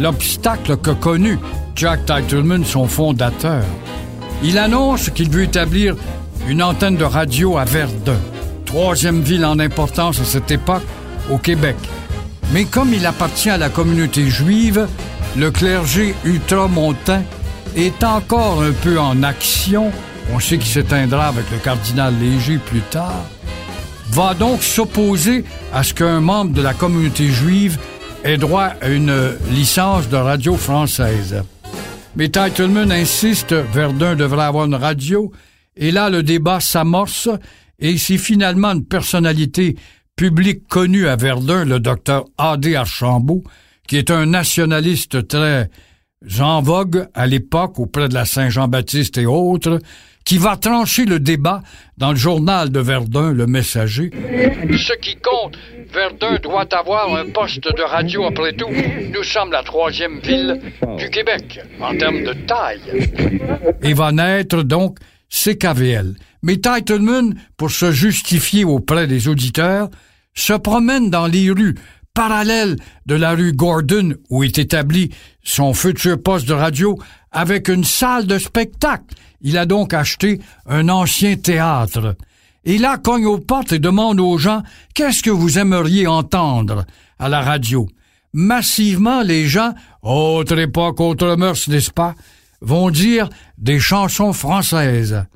l'obstacle 0.00 0.76
que 0.78 0.90
connu 0.90 1.38
Jack 1.76 2.06
Titleman, 2.06 2.64
son 2.64 2.88
fondateur. 2.88 3.64
Il 4.42 4.58
annonce 4.58 5.10
qu'il 5.10 5.30
veut 5.30 5.44
établir 5.44 5.96
une 6.48 6.62
antenne 6.62 6.96
de 6.96 7.04
radio 7.04 7.56
à 7.56 7.64
Verdun, 7.64 8.18
troisième 8.64 9.20
ville 9.22 9.44
en 9.44 9.58
importance 9.58 10.20
à 10.20 10.24
cette 10.24 10.50
époque 10.50 10.82
au 11.30 11.38
Québec. 11.38 11.76
Mais 12.52 12.64
comme 12.64 12.92
il 12.92 13.06
appartient 13.06 13.50
à 13.50 13.56
la 13.56 13.70
communauté 13.70 14.28
juive, 14.28 14.86
le 15.36 15.50
clergé 15.50 16.14
ultramontain 16.24 17.22
est 17.76 18.04
encore 18.04 18.62
un 18.62 18.72
peu 18.72 18.98
en 19.00 19.22
action, 19.22 19.90
on 20.32 20.40
sait 20.40 20.58
qu'il 20.58 20.70
s'éteindra 20.70 21.28
avec 21.28 21.50
le 21.50 21.58
cardinal 21.58 22.14
Léger 22.20 22.58
plus 22.58 22.82
tard, 22.82 23.24
va 24.10 24.34
donc 24.34 24.62
s'opposer 24.62 25.44
à 25.72 25.82
ce 25.82 25.94
qu'un 25.94 26.20
membre 26.20 26.52
de 26.52 26.62
la 26.62 26.74
communauté 26.74 27.28
juive 27.28 27.78
ait 28.22 28.36
droit 28.36 28.72
à 28.80 28.88
une 28.88 29.34
licence 29.50 30.08
de 30.08 30.16
radio 30.16 30.56
française. 30.56 31.42
Mais 32.16 32.28
Titleman 32.28 32.92
insiste, 32.92 33.52
Verdun 33.52 34.14
devrait 34.14 34.44
avoir 34.44 34.66
une 34.66 34.76
radio, 34.76 35.32
et 35.76 35.90
là 35.90 36.10
le 36.10 36.22
débat 36.22 36.60
s'amorce, 36.60 37.28
et 37.80 37.98
c'est 37.98 38.18
finalement 38.18 38.70
une 38.70 38.84
personnalité 38.84 39.74
publique 40.14 40.68
connue 40.68 41.08
à 41.08 41.16
Verdun, 41.16 41.64
le 41.64 41.80
docteur 41.80 42.26
A.D. 42.38 42.76
Archambault, 42.76 43.42
qui 43.88 43.96
est 43.96 44.12
un 44.12 44.26
nationaliste 44.26 45.26
très 45.26 45.70
en 46.38 46.62
vogue 46.62 47.08
à 47.14 47.26
l'époque 47.26 47.80
auprès 47.80 48.08
de 48.08 48.14
la 48.14 48.24
Saint-Jean-Baptiste 48.24 49.18
et 49.18 49.26
autres, 49.26 49.80
qui 50.24 50.38
va 50.38 50.56
trancher 50.56 51.04
le 51.04 51.20
débat 51.20 51.62
dans 51.98 52.10
le 52.10 52.16
journal 52.16 52.70
de 52.70 52.80
Verdun, 52.80 53.32
Le 53.32 53.46
Messager. 53.46 54.10
Ce 54.12 54.92
qui 55.00 55.16
compte, 55.16 55.56
Verdun 55.92 56.38
doit 56.42 56.66
avoir 56.74 57.14
un 57.14 57.30
poste 57.30 57.64
de 57.64 57.82
radio 57.82 58.24
après 58.24 58.52
tout. 58.54 58.70
Nous 58.70 59.22
sommes 59.22 59.52
la 59.52 59.62
troisième 59.62 60.20
ville 60.20 60.60
du 60.98 61.10
Québec 61.10 61.60
en 61.80 61.96
termes 61.96 62.24
de 62.24 62.32
taille. 62.32 63.10
Et 63.82 63.92
va 63.92 64.12
naître 64.12 64.62
donc 64.62 64.98
CKVL. 65.28 66.14
Mais 66.42 66.56
Titleman, 66.56 67.34
pour 67.56 67.70
se 67.70 67.90
justifier 67.90 68.64
auprès 68.64 69.06
des 69.06 69.28
auditeurs, 69.28 69.88
se 70.34 70.52
promène 70.54 71.10
dans 71.10 71.26
les 71.26 71.50
rues 71.50 71.74
parallèle 72.14 72.76
de 73.06 73.16
la 73.16 73.32
rue 73.32 73.52
Gordon 73.52 74.14
où 74.30 74.44
est 74.44 74.58
établi 74.58 75.10
son 75.42 75.74
futur 75.74 76.22
poste 76.22 76.46
de 76.46 76.54
radio 76.54 76.96
avec 77.32 77.68
une 77.68 77.84
salle 77.84 78.26
de 78.26 78.38
spectacle. 78.38 79.14
Il 79.42 79.58
a 79.58 79.66
donc 79.66 79.92
acheté 79.92 80.40
un 80.66 80.88
ancien 80.88 81.36
théâtre. 81.36 82.16
Et 82.64 82.78
là, 82.78 82.96
cogne 82.96 83.26
aux 83.26 83.38
portes 83.38 83.72
et 83.72 83.78
demande 83.78 84.20
aux 84.20 84.38
gens 84.38 84.62
qu'est-ce 84.94 85.22
que 85.22 85.30
vous 85.30 85.58
aimeriez 85.58 86.06
entendre 86.06 86.86
à 87.18 87.28
la 87.28 87.42
radio? 87.42 87.88
Massivement, 88.32 89.22
les 89.22 89.46
gens, 89.46 89.74
autre 90.02 90.58
époque, 90.58 91.00
autre 91.00 91.36
mœurs, 91.36 91.68
n'est-ce 91.68 91.90
pas, 91.90 92.14
vont 92.60 92.90
dire 92.90 93.28
des 93.58 93.78
chansons 93.78 94.32
françaises. 94.32 95.26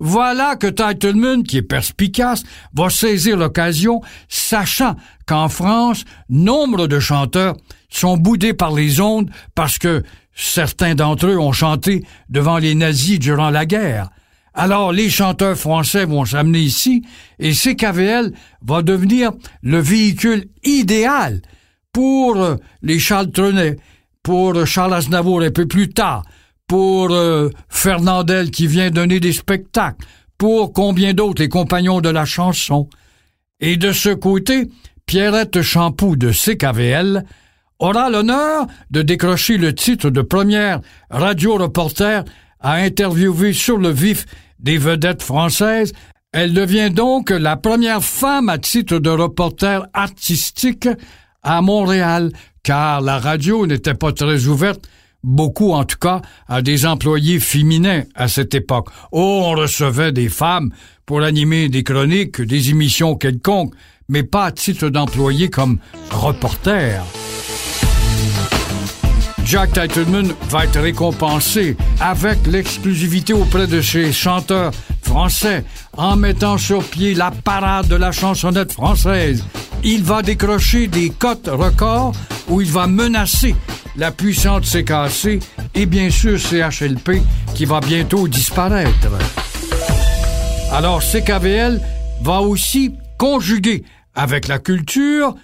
Voilà 0.00 0.56
que 0.56 0.66
Titleman, 0.66 1.44
qui 1.44 1.58
est 1.58 1.62
perspicace, 1.62 2.42
va 2.74 2.90
saisir 2.90 3.36
l'occasion, 3.36 4.00
sachant 4.28 4.96
qu'en 5.26 5.48
France, 5.48 6.04
nombre 6.28 6.86
de 6.86 6.98
chanteurs 7.00 7.56
sont 7.88 8.16
boudés 8.16 8.54
par 8.54 8.72
les 8.72 9.00
ondes 9.00 9.30
parce 9.54 9.78
que 9.78 10.02
certains 10.34 10.94
d'entre 10.94 11.26
eux 11.26 11.38
ont 11.38 11.52
chanté 11.52 12.04
devant 12.28 12.58
les 12.58 12.74
nazis 12.74 13.18
durant 13.18 13.50
la 13.50 13.66
guerre. 13.66 14.10
Alors 14.54 14.92
les 14.92 15.10
chanteurs 15.10 15.56
français 15.56 16.04
vont 16.04 16.24
s'amener 16.24 16.60
ici 16.60 17.04
et 17.38 17.52
CKVL 17.52 18.32
va 18.62 18.82
devenir 18.82 19.32
le 19.62 19.78
véhicule 19.78 20.46
idéal 20.62 21.42
pour 21.92 22.38
les 22.82 22.98
Charles 22.98 23.30
Trenet, 23.30 23.76
pour 24.22 24.64
Charles 24.66 24.94
Aznavour 24.94 25.42
un 25.42 25.50
peu 25.50 25.66
plus 25.66 25.88
tard, 25.90 26.24
pour 26.66 27.10
euh, 27.10 27.50
Fernandel 27.68 28.50
qui 28.50 28.66
vient 28.66 28.90
donner 28.90 29.20
des 29.20 29.32
spectacles, 29.32 30.04
pour 30.38 30.72
combien 30.72 31.12
d'autres 31.14 31.42
les 31.42 31.48
compagnons 31.48 32.00
de 32.00 32.08
la 32.08 32.24
chanson. 32.24 32.88
Et 33.60 33.76
de 33.76 33.92
ce 33.92 34.10
côté, 34.10 34.70
Pierrette 35.06 35.62
Champoux 35.62 36.16
de 36.16 36.32
CKVL 36.32 37.24
aura 37.78 38.10
l'honneur 38.10 38.66
de 38.90 39.02
décrocher 39.02 39.58
le 39.58 39.74
titre 39.74 40.10
de 40.10 40.22
première 40.22 40.80
radio-reporter 41.10 42.24
à 42.60 42.74
interviewer 42.74 43.52
sur 43.52 43.78
le 43.78 43.90
vif 43.90 44.24
des 44.58 44.78
vedettes 44.78 45.22
françaises. 45.22 45.92
Elle 46.32 46.54
devient 46.54 46.90
donc 46.90 47.30
la 47.30 47.56
première 47.56 48.02
femme 48.02 48.48
à 48.48 48.58
titre 48.58 48.98
de 48.98 49.10
reporter 49.10 49.86
artistique 49.92 50.88
à 51.42 51.60
Montréal, 51.60 52.32
car 52.62 53.02
la 53.02 53.18
radio 53.18 53.66
n'était 53.66 53.94
pas 53.94 54.12
très 54.12 54.46
ouverte 54.46 54.88
beaucoup 55.24 55.72
en 55.72 55.84
tout 55.84 55.98
cas, 55.98 56.22
à 56.48 56.62
des 56.62 56.86
employés 56.86 57.40
féminins 57.40 58.02
à 58.14 58.28
cette 58.28 58.54
époque. 58.54 58.88
Oh, 59.10 59.42
on 59.44 59.50
recevait 59.52 60.12
des 60.12 60.28
femmes 60.28 60.70
pour 61.06 61.22
animer 61.22 61.68
des 61.68 61.82
chroniques, 61.82 62.40
des 62.40 62.70
émissions 62.70 63.16
quelconques, 63.16 63.74
mais 64.08 64.22
pas 64.22 64.46
à 64.46 64.52
titre 64.52 64.90
d'employé 64.90 65.48
comme 65.48 65.78
reporter. 66.10 67.02
Jack 69.44 69.72
Titleman 69.72 70.32
va 70.48 70.64
être 70.64 70.80
récompensé 70.80 71.76
avec 72.00 72.46
l'exclusivité 72.46 73.34
auprès 73.34 73.66
de 73.66 73.82
ses 73.82 74.10
chanteurs 74.10 74.72
français 75.02 75.64
en 75.96 76.16
mettant 76.16 76.56
sur 76.56 76.82
pied 76.82 77.14
la 77.14 77.30
parade 77.30 77.88
de 77.88 77.96
la 77.96 78.10
chansonnette 78.10 78.72
française. 78.72 79.44
Il 79.82 80.02
va 80.02 80.22
décrocher 80.22 80.86
des 80.86 81.10
cotes 81.10 81.48
records 81.52 82.14
où 82.48 82.62
il 82.62 82.70
va 82.70 82.86
menacer 82.86 83.54
la 83.96 84.10
puissante 84.10 84.64
CKC 84.64 85.38
et 85.74 85.86
bien 85.86 86.10
sûr 86.10 86.38
CHLP 86.38 87.22
qui 87.54 87.64
va 87.64 87.80
bientôt 87.80 88.28
disparaître. 88.28 89.08
Alors 90.72 91.02
CKVL 91.02 91.80
va 92.22 92.40
aussi 92.40 92.92
conjuguer 93.18 93.84
avec 94.14 94.48
la 94.48 94.58
culture 94.58 95.34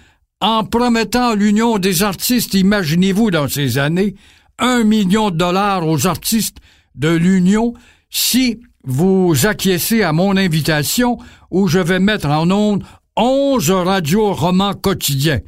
en 0.41 0.63
promettant 0.63 1.35
l'union 1.35 1.77
des 1.77 2.03
artistes, 2.03 2.55
imaginez-vous 2.55 3.31
dans 3.31 3.47
ces 3.47 3.77
années, 3.77 4.15
un 4.57 4.83
million 4.83 5.29
de 5.29 5.37
dollars 5.37 5.87
aux 5.87 6.07
artistes 6.07 6.57
de 6.95 7.09
l'Union 7.09 7.73
si 8.09 8.59
vous 8.83 9.45
acquiescez 9.45 10.03
à 10.03 10.11
mon 10.11 10.35
invitation 10.35 11.17
où 11.51 11.67
je 11.67 11.79
vais 11.79 11.99
mettre 11.99 12.27
en 12.27 12.49
ondes 12.49 12.83
onze 13.15 13.69
radios 13.69 14.33
romans 14.33 14.73
quotidiens. 14.73 15.39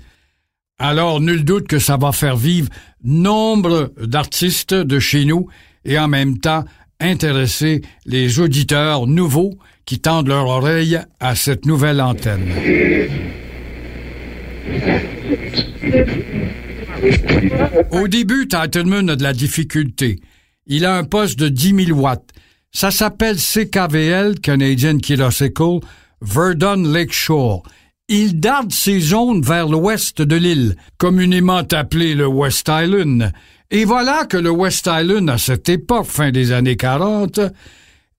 Alors, 0.79 1.21
nul 1.21 1.45
doute 1.45 1.67
que 1.67 1.79
ça 1.79 1.97
va 1.97 2.11
faire 2.11 2.35
vivre 2.35 2.69
nombre 3.03 3.93
d'artistes 4.01 4.73
de 4.73 4.99
chez 4.99 5.25
nous 5.25 5.47
et 5.85 5.99
en 5.99 6.07
même 6.07 6.39
temps 6.39 6.65
intéresser 6.99 7.81
les 8.05 8.39
auditeurs 8.39 9.05
nouveaux 9.07 9.53
qui 9.85 9.99
tendent 9.99 10.29
leur 10.29 10.47
oreille 10.47 10.99
à 11.19 11.35
cette 11.35 11.65
nouvelle 11.65 12.01
antenne. 12.01 12.49
Au 17.91 18.07
début, 18.07 18.47
Titleman 18.47 19.09
a 19.09 19.15
de 19.15 19.23
la 19.23 19.33
difficulté. 19.33 20.21
Il 20.65 20.85
a 20.85 20.97
un 20.97 21.03
poste 21.03 21.37
de 21.37 21.49
10 21.49 21.85
000 21.87 21.99
watts. 21.99 22.29
Ça 22.71 22.89
s'appelle 22.89 23.37
CKVL, 23.37 24.39
Canadian 24.39 24.97
Kilosicle, 24.97 25.79
Verdun 26.21 26.91
Lakeshore. 26.91 27.63
Il 28.09 28.41
darde 28.41 28.73
ses 28.73 28.99
zones 28.99 29.41
vers 29.41 29.69
l'ouest 29.69 30.21
de 30.21 30.35
l'île, 30.35 30.75
communément 30.97 31.63
appelé 31.71 32.15
le 32.15 32.27
West 32.27 32.69
Island. 32.69 33.31
Et 33.71 33.85
voilà 33.85 34.25
que 34.25 34.35
le 34.35 34.49
West 34.49 34.89
Island, 34.91 35.29
à 35.29 35.37
cette 35.37 35.69
époque, 35.69 36.07
fin 36.07 36.31
des 36.31 36.51
années 36.51 36.75
40, 36.75 37.39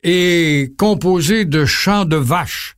est 0.03 0.75
composé 0.79 1.45
de 1.45 1.67
champs 1.67 2.07
de 2.07 2.17
vaches. 2.17 2.77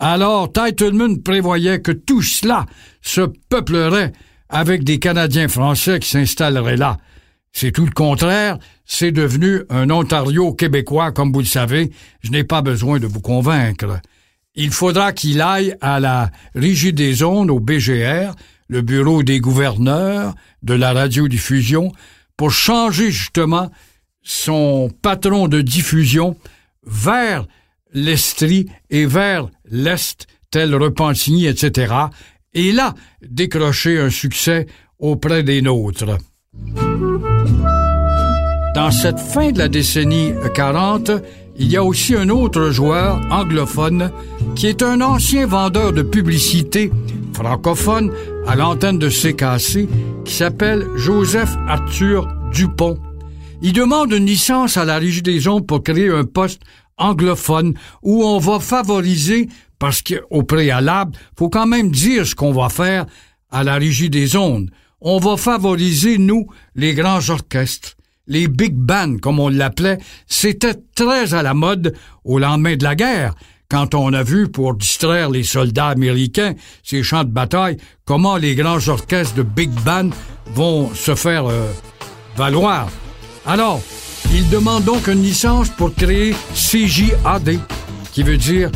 Alors, 0.00 0.52
Titleman 0.52 1.22
prévoyait 1.22 1.80
que 1.80 1.92
tout 1.92 2.22
cela 2.22 2.66
se 3.00 3.20
peuplerait 3.48 4.12
avec 4.48 4.82
des 4.82 4.98
Canadiens 4.98 5.46
français 5.46 6.00
qui 6.00 6.08
s'installeraient 6.08 6.76
là. 6.76 6.96
C'est 7.52 7.70
tout 7.70 7.84
le 7.84 7.92
contraire, 7.92 8.58
c'est 8.84 9.12
devenu 9.12 9.62
un 9.70 9.88
Ontario 9.90 10.52
québécois, 10.52 11.12
comme 11.12 11.32
vous 11.32 11.40
le 11.40 11.46
savez, 11.46 11.92
je 12.22 12.32
n'ai 12.32 12.42
pas 12.42 12.60
besoin 12.60 12.98
de 12.98 13.06
vous 13.06 13.20
convaincre. 13.20 14.00
Il 14.54 14.72
faudra 14.72 15.12
qu'il 15.12 15.40
aille 15.40 15.76
à 15.80 16.00
la 16.00 16.30
Régie 16.54 16.92
des 16.92 17.22
ondes, 17.22 17.50
au 17.50 17.60
BGR, 17.60 18.34
le 18.68 18.82
bureau 18.82 19.22
des 19.22 19.40
gouverneurs 19.40 20.34
de 20.62 20.74
la 20.74 20.92
radiodiffusion, 20.92 21.92
pour 22.36 22.50
changer 22.50 23.10
justement 23.10 23.70
son 24.22 24.90
patron 25.02 25.48
de 25.48 25.60
diffusion 25.60 26.36
vers 26.84 27.46
l'Estrie 27.92 28.66
et 28.90 29.06
vers 29.06 29.48
l'Est, 29.70 30.26
tel 30.50 30.74
Repentigny, 30.74 31.46
etc., 31.46 31.94
et 32.52 32.72
là 32.72 32.94
décrocher 33.22 34.00
un 34.00 34.10
succès 34.10 34.66
auprès 34.98 35.44
des 35.44 35.62
nôtres. 35.62 36.18
Dans 38.74 38.90
cette 38.90 39.20
fin 39.20 39.52
de 39.52 39.58
la 39.58 39.68
décennie 39.68 40.32
40, 40.54 41.12
il 41.60 41.70
y 41.70 41.76
a 41.76 41.84
aussi 41.84 42.14
un 42.16 42.30
autre 42.30 42.70
joueur 42.70 43.20
anglophone 43.30 44.10
qui 44.56 44.66
est 44.66 44.82
un 44.82 45.02
ancien 45.02 45.46
vendeur 45.46 45.92
de 45.92 46.00
publicité 46.00 46.90
francophone 47.34 48.10
à 48.46 48.56
l'antenne 48.56 48.98
de 48.98 49.10
CKC 49.10 49.86
qui 50.24 50.34
s'appelle 50.34 50.86
Joseph 50.96 51.54
Arthur 51.68 52.26
Dupont. 52.52 52.98
Il 53.60 53.74
demande 53.74 54.12
une 54.12 54.24
licence 54.24 54.78
à 54.78 54.86
la 54.86 54.96
Régie 54.96 55.20
des 55.20 55.46
ondes 55.48 55.66
pour 55.66 55.82
créer 55.82 56.08
un 56.08 56.24
poste 56.24 56.62
anglophone 56.96 57.74
où 58.02 58.24
on 58.24 58.38
va 58.38 58.58
favoriser, 58.58 59.48
parce 59.78 60.00
qu'au 60.00 60.42
préalable, 60.42 61.12
faut 61.38 61.50
quand 61.50 61.66
même 61.66 61.90
dire 61.90 62.26
ce 62.26 62.34
qu'on 62.34 62.52
va 62.52 62.70
faire 62.70 63.04
à 63.50 63.64
la 63.64 63.74
Régie 63.74 64.08
des 64.08 64.34
ondes. 64.34 64.70
On 65.02 65.18
va 65.18 65.36
favoriser, 65.36 66.16
nous, 66.16 66.46
les 66.74 66.94
grands 66.94 67.28
orchestres. 67.28 67.96
Les 68.30 68.46
big 68.46 68.74
bands, 68.74 69.16
comme 69.20 69.40
on 69.40 69.48
l'appelait, 69.48 69.98
c'était 70.28 70.76
très 70.94 71.34
à 71.34 71.42
la 71.42 71.52
mode 71.52 71.96
au 72.24 72.38
lendemain 72.38 72.76
de 72.76 72.84
la 72.84 72.94
guerre, 72.94 73.34
quand 73.68 73.92
on 73.96 74.12
a 74.12 74.22
vu, 74.22 74.46
pour 74.46 74.74
distraire 74.74 75.30
les 75.30 75.42
soldats 75.42 75.88
américains, 75.88 76.54
ces 76.84 77.02
champs 77.02 77.24
de 77.24 77.30
bataille, 77.30 77.76
comment 78.04 78.36
les 78.36 78.54
grands 78.54 78.86
orchestres 78.86 79.34
de 79.34 79.42
big 79.42 79.70
band 79.84 80.10
vont 80.54 80.94
se 80.94 81.16
faire 81.16 81.46
euh, 81.46 81.72
valoir. 82.36 82.88
Alors, 83.46 83.82
il 84.32 84.48
demande 84.48 84.84
donc 84.84 85.08
une 85.08 85.22
licence 85.22 85.68
pour 85.68 85.92
créer 85.92 86.36
CJAD, 86.54 87.58
qui 88.12 88.22
veut 88.22 88.36
dire 88.36 88.70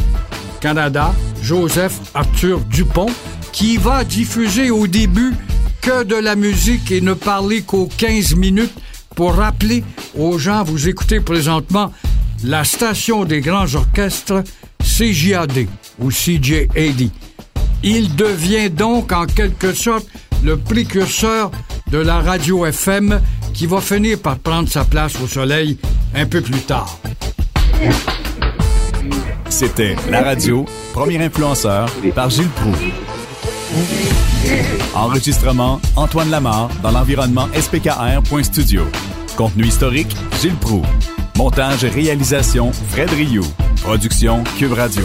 Canada 0.60 1.14
Joseph 1.42 2.00
Arthur 2.14 2.58
Dupont, 2.62 3.10
qui 3.52 3.76
va 3.76 4.02
diffuser 4.02 4.72
au 4.72 4.88
début 4.88 5.32
que 5.80 6.02
de 6.02 6.16
la 6.16 6.34
musique 6.34 6.90
et 6.90 7.00
ne 7.00 7.14
parler 7.14 7.62
qu'aux 7.62 7.88
15 7.98 8.34
minutes 8.34 8.74
pour 9.14 9.34
rappeler 9.34 9.84
aux 10.16 10.38
gens, 10.38 10.64
vous 10.64 10.88
écoutez 10.88 11.20
présentement 11.20 11.92
la 12.44 12.64
station 12.64 13.24
des 13.24 13.40
grands 13.40 13.72
orchestres 13.74 14.42
CJAD 14.82 15.66
ou 16.00 16.10
CJAD. 16.10 17.10
Il 17.82 18.14
devient 18.16 18.70
donc 18.70 19.12
en 19.12 19.26
quelque 19.26 19.72
sorte 19.74 20.06
le 20.42 20.56
précurseur 20.56 21.50
de 21.90 21.98
la 21.98 22.20
radio 22.20 22.66
FM 22.66 23.20
qui 23.52 23.66
va 23.66 23.80
finir 23.80 24.18
par 24.18 24.38
prendre 24.38 24.68
sa 24.68 24.84
place 24.84 25.14
au 25.22 25.26
soleil 25.26 25.78
un 26.14 26.26
peu 26.26 26.40
plus 26.40 26.60
tard. 26.60 26.98
C'était 29.48 29.96
La 30.10 30.22
Radio, 30.22 30.66
premier 30.92 31.22
influenceur 31.22 31.88
par 32.14 32.30
Gilles 32.30 32.48
Proux. 32.48 33.13
Enregistrement 34.94 35.80
Antoine 35.96 36.30
Lamar 36.30 36.68
dans 36.82 36.90
l'environnement 36.90 37.48
spkr.studio. 37.54 38.82
Contenu 39.36 39.66
historique 39.66 40.14
Gilles 40.40 40.56
Proux. 40.56 40.82
Montage 41.36 41.84
et 41.84 41.88
réalisation 41.88 42.72
Fred 42.90 43.10
Rioux. 43.10 43.46
Production 43.82 44.44
Cube 44.58 44.72
Radio. 44.72 45.04